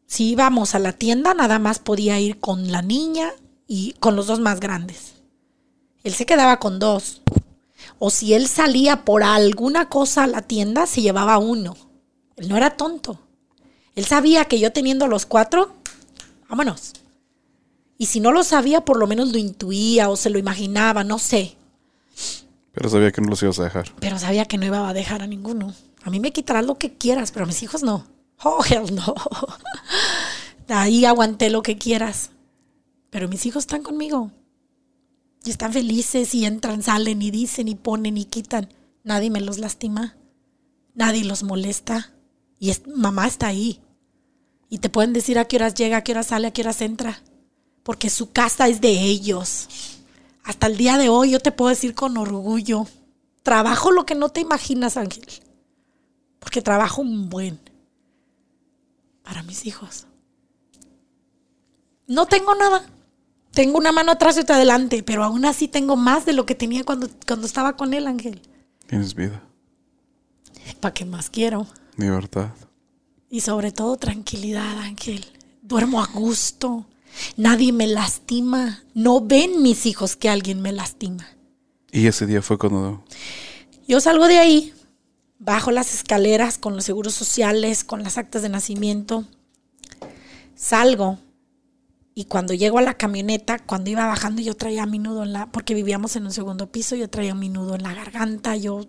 [0.07, 3.33] Si íbamos a la tienda, nada más podía ir con la niña
[3.67, 5.15] y con los dos más grandes.
[6.05, 7.21] Él se quedaba con dos.
[7.97, 11.75] O si él salía por alguna cosa a la tienda, se llevaba uno.
[12.37, 13.19] Él no era tonto.
[13.93, 15.75] Él sabía que yo teniendo los cuatro,
[16.47, 16.93] vámonos.
[17.97, 21.19] Y si no lo sabía, por lo menos lo intuía o se lo imaginaba, no
[21.19, 21.57] sé.
[22.71, 23.91] Pero sabía que no los ibas a dejar.
[23.99, 25.73] Pero sabía que no iba a dejar a ninguno.
[26.03, 28.07] A mí me quitarás lo que quieras, pero a mis hijos no.
[28.43, 29.15] Oh, hell no.
[30.67, 32.31] Ahí aguanté lo que quieras.
[33.09, 34.31] Pero mis hijos están conmigo.
[35.43, 38.69] Y están felices y entran, salen y dicen y ponen y quitan.
[39.03, 40.15] Nadie me los lastima.
[40.93, 42.11] Nadie los molesta.
[42.59, 43.79] Y mamá está ahí.
[44.69, 46.81] Y te pueden decir a qué horas llega, a qué horas sale, a qué horas
[46.81, 47.21] entra.
[47.83, 49.67] Porque su casa es de ellos.
[50.43, 52.85] Hasta el día de hoy yo te puedo decir con orgullo.
[53.43, 55.25] Trabajo lo que no te imaginas, Ángel.
[56.39, 57.59] Porque trabajo un buen.
[59.29, 60.07] Para mis hijos.
[62.07, 62.83] No tengo nada.
[63.51, 66.55] Tengo una mano atrás y otra adelante, pero aún así tengo más de lo que
[66.55, 68.41] tenía cuando, cuando estaba con él, Ángel.
[68.87, 69.43] Tienes vida.
[70.79, 71.67] ¿Para qué más quiero?
[71.95, 72.49] Libertad.
[73.29, 75.23] Y sobre todo tranquilidad, Ángel.
[75.61, 76.87] Duermo a gusto.
[77.37, 78.83] Nadie me lastima.
[78.95, 81.27] No ven mis hijos que alguien me lastima.
[81.91, 83.03] Y ese día fue cuando...
[83.87, 84.73] Yo salgo de ahí,
[85.39, 89.25] bajo las escaleras con los seguros sociales, con las actas de nacimiento.
[90.55, 91.17] Salgo
[92.13, 95.45] y cuando llego a la camioneta, cuando iba bajando, yo traía mi nudo en la,
[95.51, 98.85] porque vivíamos en un segundo piso, yo traía mi nudo en la garganta, yo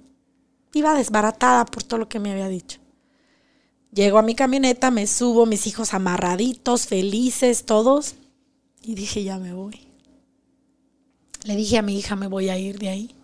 [0.75, 2.81] iba desbaratada por todo lo que me había dicho.
[3.93, 8.17] Llego a mi camioneta, me subo, mis hijos amarraditos, felices, todos,
[8.83, 9.87] y dije, ya me voy.
[11.45, 13.15] Le dije a mi hija, me voy a ir de ahí.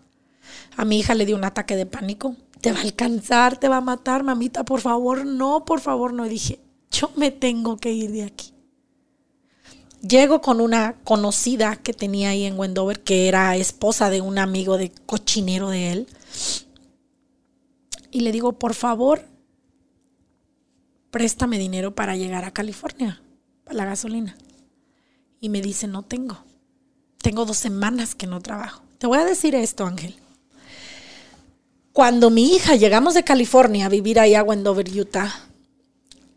[0.76, 2.36] A mi hija le dio un ataque de pánico.
[2.60, 6.24] Te va a alcanzar, te va a matar, mamita, por favor, no, por favor, no.
[6.24, 6.58] dije,
[6.90, 8.52] yo me tengo que ir de aquí.
[10.00, 14.78] Llego con una conocida que tenía ahí en Wendover, que era esposa de un amigo
[14.78, 16.06] de cochinero de él.
[18.10, 19.26] Y le digo, por favor,
[21.10, 23.20] préstame dinero para llegar a California,
[23.64, 24.36] para la gasolina.
[25.40, 26.38] Y me dice, no tengo.
[27.18, 28.82] Tengo dos semanas que no trabajo.
[28.98, 30.14] Te voy a decir esto, Ángel.
[31.96, 35.32] Cuando mi hija llegamos de California a vivir ahí a Wendover, Utah,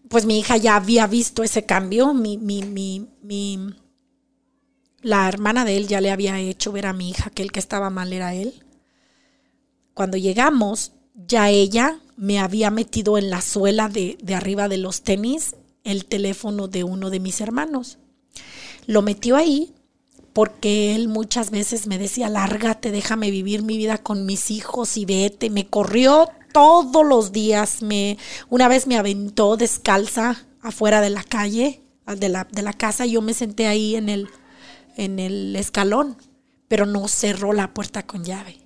[0.07, 2.13] pues mi hija ya había visto ese cambio.
[2.13, 3.75] Mi, mi, mi, mi,
[5.01, 7.59] la hermana de él ya le había hecho ver a mi hija que el que
[7.59, 8.63] estaba mal era él.
[9.93, 15.01] Cuando llegamos, ya ella me había metido en la suela de, de arriba de los
[15.01, 17.97] tenis el teléfono de uno de mis hermanos.
[18.85, 19.73] Lo metió ahí
[20.33, 25.05] porque él muchas veces me decía, lárgate, déjame vivir mi vida con mis hijos y
[25.05, 25.49] vete.
[25.49, 27.81] Me corrió todos los días.
[27.81, 28.17] Me,
[28.49, 33.05] una vez me aventó descalza afuera de la calle, de la, de la casa.
[33.05, 34.29] Yo me senté ahí en el,
[34.97, 36.17] en el escalón,
[36.67, 38.57] pero no cerró la puerta con llave.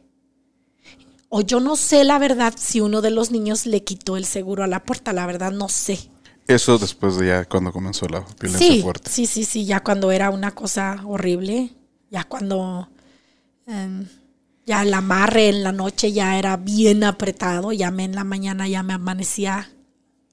[1.29, 4.63] O yo no sé la verdad si uno de los niños le quitó el seguro
[4.63, 5.97] a la puerta, la verdad no sé.
[6.47, 9.09] Eso después de ya cuando comenzó la violencia fuerte.
[9.09, 11.71] Sí, sí, sí, ya cuando era una cosa horrible,
[12.09, 12.89] ya cuando
[13.65, 14.07] em,
[14.65, 18.67] ya el amarre en la noche ya era bien apretado, ya me en la mañana
[18.67, 19.69] ya me amanecía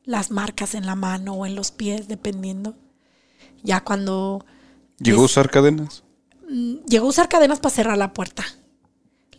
[0.05, 2.75] las marcas en la mano o en los pies, dependiendo.
[3.62, 4.44] Ya cuando...
[4.99, 6.03] ¿Llegó a usar cadenas?
[6.49, 8.44] Mm, llegó a usar cadenas para cerrar la puerta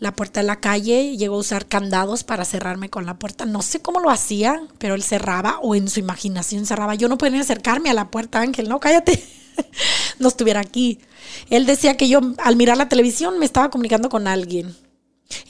[0.02, 3.46] la puerta de la calle, llegó a usar candados para cerrarme con la puerta.
[3.46, 6.96] No sé cómo lo hacía, pero él cerraba o en su imaginación cerraba.
[6.96, 9.24] Yo no podía acercarme a la puerta, Ángel, no, cállate.
[10.20, 10.98] no estuviera aquí.
[11.52, 14.76] Él decía que yo al mirar la televisión me estaba comunicando con alguien.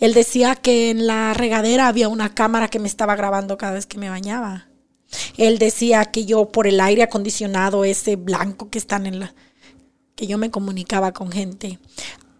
[0.01, 3.85] Él decía que en la regadera había una cámara que me estaba grabando cada vez
[3.85, 4.67] que me bañaba.
[5.37, 9.33] Él decía que yo por el aire acondicionado ese blanco que están en la
[10.15, 11.79] que yo me comunicaba con gente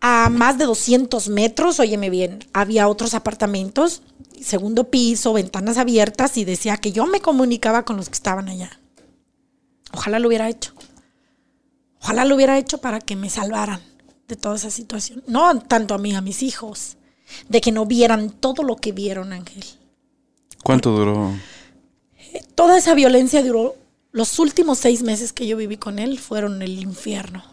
[0.01, 4.01] a más de 200 metros, óyeme bien, había otros apartamentos,
[4.41, 8.79] segundo piso, ventanas abiertas y decía que yo me comunicaba con los que estaban allá.
[9.93, 10.73] Ojalá lo hubiera hecho.
[12.01, 13.79] Ojalá lo hubiera hecho para que me salvaran
[14.27, 15.23] de toda esa situación.
[15.27, 16.97] No tanto a mí, a mis hijos.
[17.47, 19.63] De que no vieran todo lo que vieron, Ángel.
[20.63, 21.31] ¿Cuánto duró?
[22.55, 23.75] Toda esa violencia duró.
[24.11, 27.43] Los últimos seis meses que yo viví con él fueron el infierno.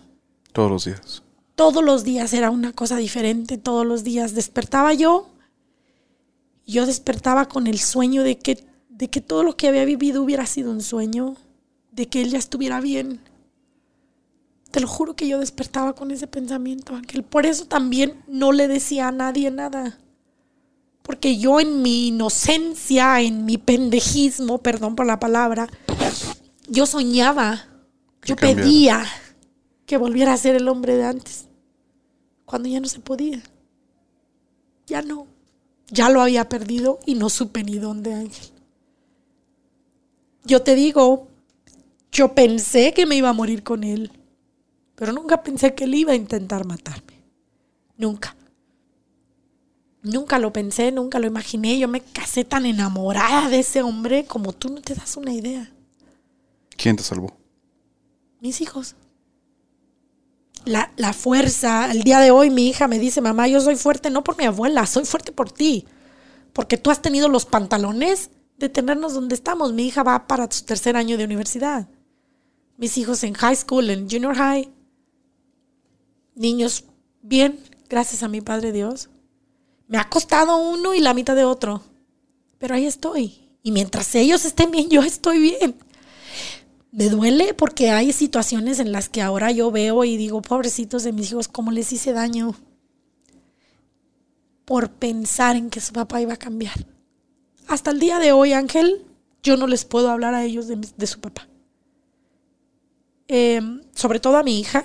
[0.53, 1.23] Todos los días
[1.59, 5.29] todos los días era una cosa diferente, todos los días despertaba yo,
[6.65, 10.47] yo despertaba con el sueño de que, de que todo lo que había vivido hubiera
[10.47, 11.35] sido un sueño,
[11.91, 13.21] de que él ya estuviera bien.
[14.71, 17.25] Te lo juro que yo despertaba con ese pensamiento, Ángel.
[17.25, 19.99] Por eso también no le decía a nadie nada.
[21.03, 25.67] Porque yo en mi inocencia, en mi pendejismo, perdón por la palabra,
[26.69, 27.67] yo soñaba,
[28.25, 29.05] yo pedía
[29.87, 31.48] que volviera a ser el hombre de antes
[32.49, 33.43] cuando ya no se podía.
[34.87, 35.27] Ya no.
[35.91, 38.49] Ya lo había perdido y no supe ni dónde, Ángel.
[40.45, 41.29] Yo te digo,
[42.11, 44.11] yo pensé que me iba a morir con él,
[44.95, 47.23] pero nunca pensé que él iba a intentar matarme.
[47.99, 48.35] Nunca.
[50.03, 51.79] Nunca lo pensé, nunca lo imaginé.
[51.79, 55.71] Yo me casé tan enamorada de ese hombre como tú no te das una idea.
[56.79, 57.37] ¿Quién te salvó?
[58.41, 58.95] Mis hijos
[60.65, 61.91] la, fuerza.
[61.91, 64.45] El día de hoy mi hija me dice, mamá, yo soy fuerte no por mi
[64.45, 65.87] abuela, soy fuerte por ti.
[66.53, 69.73] Porque tú has tenido los pantalones de tenernos donde estamos.
[69.73, 71.89] Mi hija va para su tercer año de universidad.
[72.77, 74.69] Mis hijos en high school, en junior high.
[76.35, 76.85] Niños
[77.23, 79.09] bien, gracias a mi Padre Dios.
[79.87, 81.83] Me ha costado uno y la mitad de otro.
[82.59, 83.41] Pero ahí estoy.
[83.63, 85.77] Y mientras ellos estén bien, yo estoy bien
[86.99, 91.13] me duele porque hay situaciones en las que ahora yo veo y digo, pobrecitos de
[91.13, 92.57] mis hijos, ¿cómo les hice daño?
[94.65, 96.75] Por pensar en que su papá iba a cambiar.
[97.69, 99.07] Hasta el día de hoy, Ángel,
[99.45, 101.47] yo no les puedo hablar a ellos de, su papá.
[103.29, 104.85] Em, sobre todo a mi hija.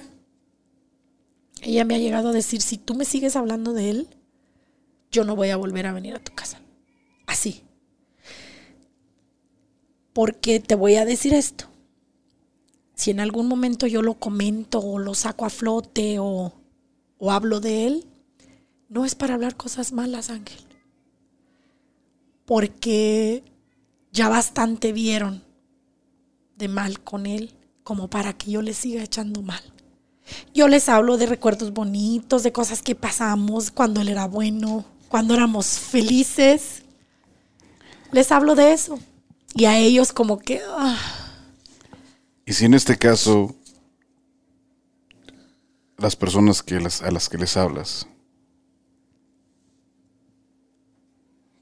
[1.64, 4.08] Ella me ha llegado a decir, si tú me sigues hablando de él,
[5.10, 6.62] yo no voy a volver a venir a tu casa.
[7.26, 7.64] Así.
[10.14, 11.73] Porque te voy a decir esto
[12.96, 16.54] si en algún momento yo lo comento o lo saco a flote o,
[17.30, 18.06] hablo de él,
[18.90, 20.60] no es para hablar cosas malas, Ángel.
[22.46, 23.44] Porque
[24.12, 25.42] ya bastante vieron
[26.58, 27.54] de mal con él
[27.84, 29.64] como para que yo les siga echando mal.
[30.54, 35.34] Yo les hablo de recuerdos bonitos, de cosas que pasamos cuando él era bueno, cuando
[35.34, 36.84] éramos felices.
[38.12, 39.00] Les hablo de eso.
[39.56, 40.62] Y a ellos como que...
[40.68, 41.23] Ah,
[42.46, 43.56] y si en este caso
[45.98, 48.08] las personas que a las que les hablas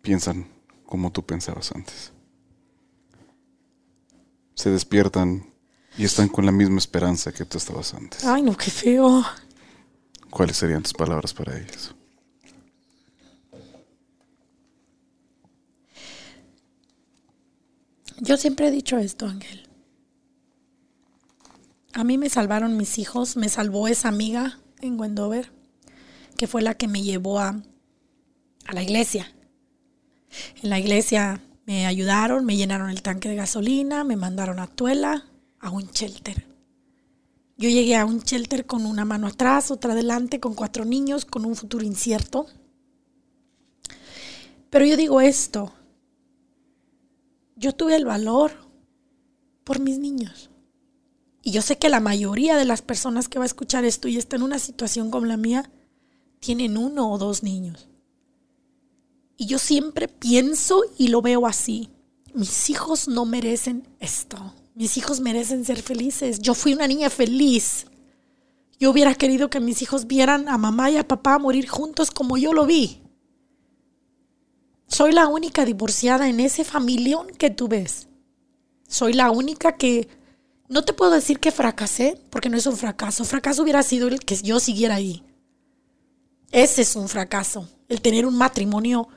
[0.01, 0.47] piensan
[0.85, 2.11] como tú pensabas antes,
[4.55, 5.51] se despiertan
[5.97, 8.23] y están con la misma esperanza que tú estabas antes.
[8.23, 9.23] Ay, no, qué feo.
[10.29, 11.93] ¿Cuáles serían tus palabras para ellos?
[18.19, 19.67] Yo siempre he dicho esto, Ángel.
[21.93, 25.51] A mí me salvaron mis hijos, me salvó esa amiga en Wendover,
[26.37, 27.61] que fue la que me llevó a,
[28.65, 29.33] a la iglesia.
[30.63, 35.25] En la iglesia me ayudaron, me llenaron el tanque de gasolina, me mandaron a Tuela,
[35.59, 36.47] a un shelter.
[37.57, 41.45] Yo llegué a un shelter con una mano atrás, otra adelante, con cuatro niños, con
[41.45, 42.47] un futuro incierto.
[44.69, 45.73] Pero yo digo esto,
[47.57, 48.51] yo tuve el valor
[49.65, 50.50] por mis niños.
[51.41, 54.17] Y yo sé que la mayoría de las personas que va a escuchar esto y
[54.17, 55.71] está en una situación como la mía,
[56.39, 57.87] tienen uno o dos niños.
[59.37, 61.89] Y yo siempre pienso y lo veo así.
[62.33, 64.53] Mis hijos no merecen esto.
[64.75, 66.39] Mis hijos merecen ser felices.
[66.39, 67.87] Yo fui una niña feliz.
[68.79, 72.37] Yo hubiera querido que mis hijos vieran a mamá y a papá morir juntos como
[72.37, 73.01] yo lo vi.
[74.87, 78.09] Soy la única divorciada en ese familión que tú ves.
[78.87, 80.07] Soy la única que
[80.71, 83.25] no te puedo decir que fracasé, porque no es un fracaso.
[83.25, 85.21] Fracaso hubiera sido el que yo siguiera ahí.
[86.49, 89.09] Ese es un fracaso, el tener un matrimonio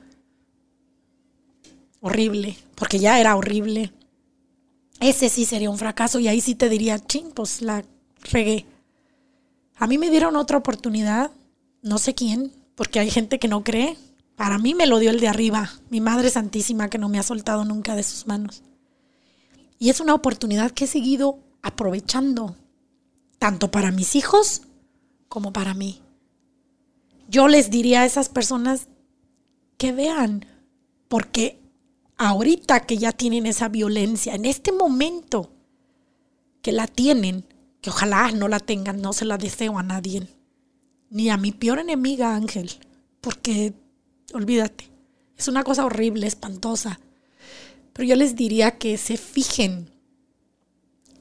[2.01, 3.93] horrible, porque ya era horrible.
[4.99, 7.85] Ese sí sería un fracaso y ahí sí te diría, ching, pues la
[8.33, 8.65] regué.
[9.77, 11.31] A mí me dieron otra oportunidad,
[11.81, 13.97] no sé quién, porque hay gente que no cree.
[14.35, 17.23] Para mí me lo dio el de arriba, mi Madre Santísima que no me ha
[17.23, 18.61] soltado nunca de sus manos.
[19.79, 22.55] Y es una oportunidad que he seguido aprovechando,
[23.39, 24.61] tanto para mis hijos
[25.27, 25.99] como para mí.
[27.27, 28.87] Yo les diría a esas personas
[29.79, 30.45] que vean,
[31.07, 31.59] porque
[32.17, 35.49] ahorita que ya tienen esa violencia, en este momento
[36.61, 37.43] que la tienen,
[37.81, 40.27] que ojalá no la tengan, no se la deseo a nadie,
[41.09, 42.69] ni a mi peor enemiga Ángel,
[43.21, 43.73] porque
[44.33, 44.91] olvídate,
[45.35, 46.99] es una cosa horrible, espantosa.
[47.91, 49.94] Pero yo les diría que se fijen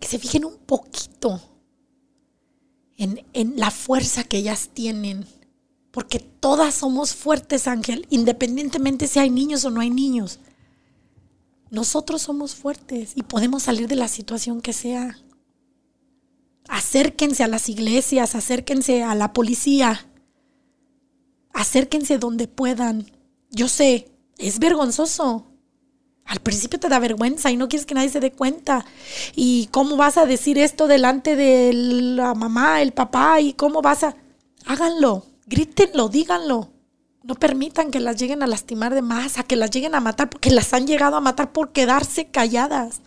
[0.04, 1.40] que se fijen un poquito
[2.98, 5.24] en, en la fuerza que ellas tienen.
[5.92, 10.40] Porque todas somos fuertes, Ángel, independientemente si hay niños o no hay niños.
[11.70, 15.18] Nosotros somos fuertes y podemos salir de la situación que sea.
[16.68, 20.06] Acérquense a las iglesias, acérquense a la policía,
[21.54, 23.10] acérquense donde puedan.
[23.50, 25.46] Yo sé, es vergonzoso.
[26.24, 28.84] Al principio te da vergüenza y no quieres que nadie se dé cuenta.
[29.34, 33.40] ¿Y cómo vas a decir esto delante de la mamá, el papá?
[33.40, 34.16] ¿Y cómo vas a...?
[34.66, 36.70] Háganlo, grítenlo, díganlo.
[37.22, 40.28] No permitan que las lleguen a lastimar de más, a que las lleguen a matar,
[40.28, 43.00] porque las han llegado a matar por quedarse calladas.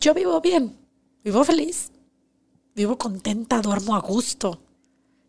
[0.00, 0.76] Yo vivo bien,
[1.22, 1.92] vivo feliz,
[2.74, 4.60] vivo contenta, duermo a gusto.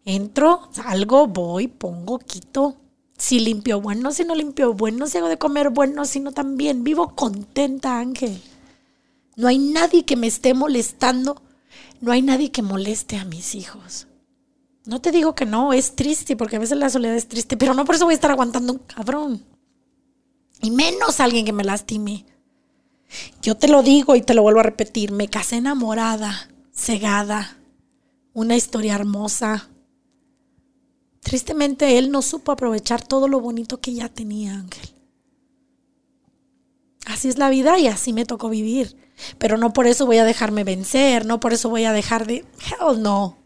[0.04, 2.81] Entro, salgo, voy, pongo, quito.
[3.22, 6.84] Si limpio bueno, si no limpio bueno, si hago de comer bueno, si no también.
[6.84, 8.42] Vivo contenta, Ángel.
[9.36, 11.40] No hay nadie que me esté molestando.
[12.00, 14.08] No hay nadie que moleste a mis hijos.
[14.86, 17.76] No te digo que no, es triste, porque a veces la soledad es triste, pero
[17.76, 19.46] no por eso voy a estar aguantando un cabrón.
[20.60, 22.26] Y menos alguien que me lastime.
[23.44, 27.56] Yo te lo digo y te lo vuelvo a repetir, me casé enamorada, cegada,
[28.34, 29.70] una historia hermosa,
[31.22, 34.90] Tristemente, él no supo aprovechar todo lo bonito que ya tenía Ángel.
[37.06, 38.98] Así es la vida y así me tocó vivir.
[39.38, 42.46] Pero no por eso voy a dejarme vencer, no por eso voy a dejar de...
[42.60, 43.38] Hell no.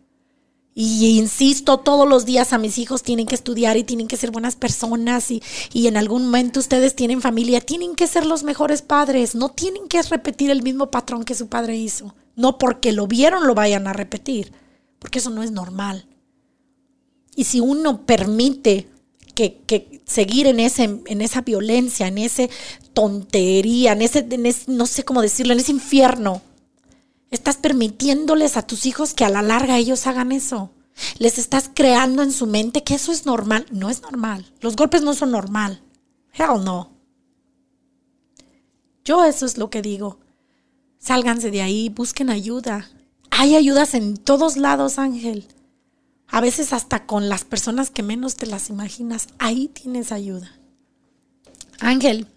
[0.74, 4.32] Y insisto, todos los días a mis hijos tienen que estudiar y tienen que ser
[4.32, 8.82] buenas personas y, y, en algún momento ustedes tienen familia, tienen que ser los mejores
[8.82, 12.14] padres, no tienen que repetir el mismo patrón que su padre hizo.
[12.36, 14.52] No porque lo vieron lo vayan a repetir,
[15.00, 16.08] porque eso no es normal.
[17.36, 18.88] Y si uno permite
[19.36, 22.48] que, seguir en, ese, en esa violencia, en esa
[22.94, 24.26] tontería, en ese,
[24.68, 26.42] no sé cómo decirlo, en ese infierno,
[27.32, 30.72] estás permitiéndoles a tus hijos que a la larga ellos hagan eso.
[31.20, 33.66] Les estás creando en su mente que eso es normal.
[33.70, 34.46] No es normal.
[34.62, 35.82] Los golpes no son normal.
[36.34, 36.92] Hell no.
[39.04, 40.20] Yo eso es lo que digo.
[40.98, 42.90] Sálganse de ahí, busquen ayuda.
[43.30, 45.48] Hay ayudas en todos lados, Ángel.
[46.28, 50.52] A veces hasta con las personas que menos te las imaginas, ahí tienes ayuda.
[51.80, 52.28] Ángel,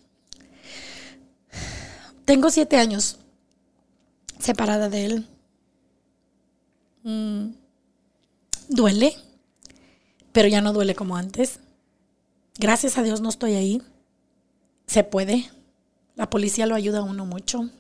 [2.25, 3.19] tengo siete años
[4.39, 5.29] separada de él.
[7.03, 7.53] Mm,
[8.69, 9.15] duele,
[10.33, 11.61] pero ya no duele como antes.
[12.59, 13.83] Gracias a Dios no estoy ahí.
[14.87, 15.51] Se puede.
[16.17, 17.71] La policía lo ayuda a uno mucho.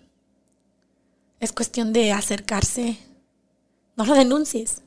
[1.40, 2.98] Es cuestión de acercarse.
[3.96, 4.82] No lo denuncies.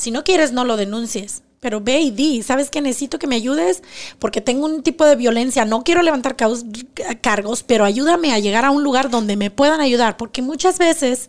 [0.00, 1.42] Si no quieres, no lo denuncies.
[1.60, 3.82] Pero ve y di, ¿sabes que necesito que me ayudes?
[4.18, 6.34] Porque tengo un tipo de violencia, no quiero levantar
[7.20, 10.16] cargos, pero ayúdame a llegar a un lugar donde me puedan ayudar.
[10.16, 11.28] Porque muchas veces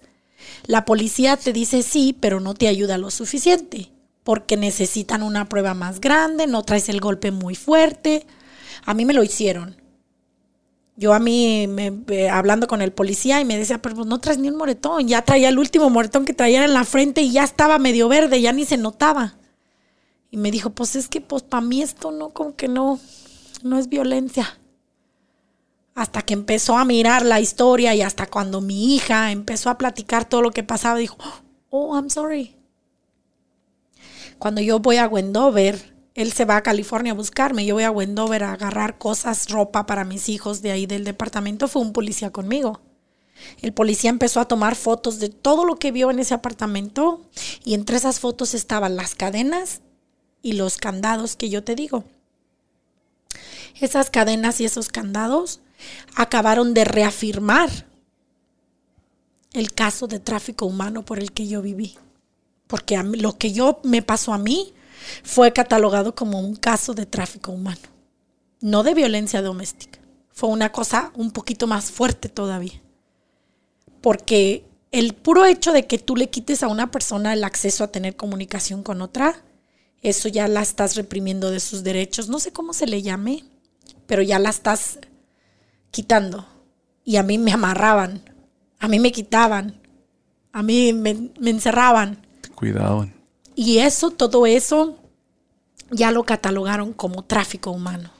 [0.66, 3.92] la policía te dice sí, pero no te ayuda lo suficiente.
[4.24, 8.26] Porque necesitan una prueba más grande, no traes el golpe muy fuerte.
[8.86, 9.81] A mí me lo hicieron.
[11.02, 14.38] Yo a mí, me, hablando con el policía, y me decía, pero pues, no traes
[14.38, 15.08] ni un moretón.
[15.08, 18.40] Ya traía el último moretón que traía en la frente y ya estaba medio verde,
[18.40, 19.34] ya ni se notaba.
[20.30, 23.00] Y me dijo, pues es que pues para mí esto no, como que no,
[23.64, 24.60] no es violencia.
[25.96, 30.30] Hasta que empezó a mirar la historia y hasta cuando mi hija empezó a platicar
[30.30, 31.18] todo lo que pasaba, dijo,
[31.72, 32.56] oh, I'm sorry.
[34.38, 37.92] Cuando yo voy a Wendover, él se va a California a buscarme, yo voy a
[37.92, 42.32] Wendover a agarrar cosas, ropa para mis hijos de ahí del departamento, fue un policía
[42.32, 42.82] conmigo.
[43.62, 47.22] El policía empezó a tomar fotos de todo lo que vio en ese apartamento
[47.64, 49.82] y entre esas fotos estaban las cadenas
[50.42, 52.04] y los candados que yo te digo.
[53.80, 55.62] Esas cadenas y esos candados
[56.16, 57.70] acabaron de reafirmar
[59.54, 61.98] el caso de tráfico humano por el que yo viví.
[62.68, 64.74] Porque lo que yo me pasó a mí
[65.24, 67.82] fue catalogado como un caso de tráfico humano,
[68.60, 70.00] no de violencia doméstica.
[70.32, 72.82] Fue una cosa un poquito más fuerte todavía.
[74.02, 77.92] Porque el puro hecho de que tú le quites a una persona el acceso a
[77.92, 79.44] tener comunicación con otra,
[80.02, 82.28] eso ya la estás reprimiendo de sus derechos.
[82.28, 83.46] No sé cómo se le llame,
[84.08, 85.00] pero ya la estás
[85.92, 86.48] quitando.
[87.04, 88.24] Y a mí me amarraban,
[88.80, 89.80] a mí me quitaban,
[90.52, 92.26] a mí me, encerraban.
[92.42, 93.14] Te cuidaban.
[93.56, 94.98] Y eso, todo eso,
[95.92, 98.12] ya lo catalogaron como tráfico humano.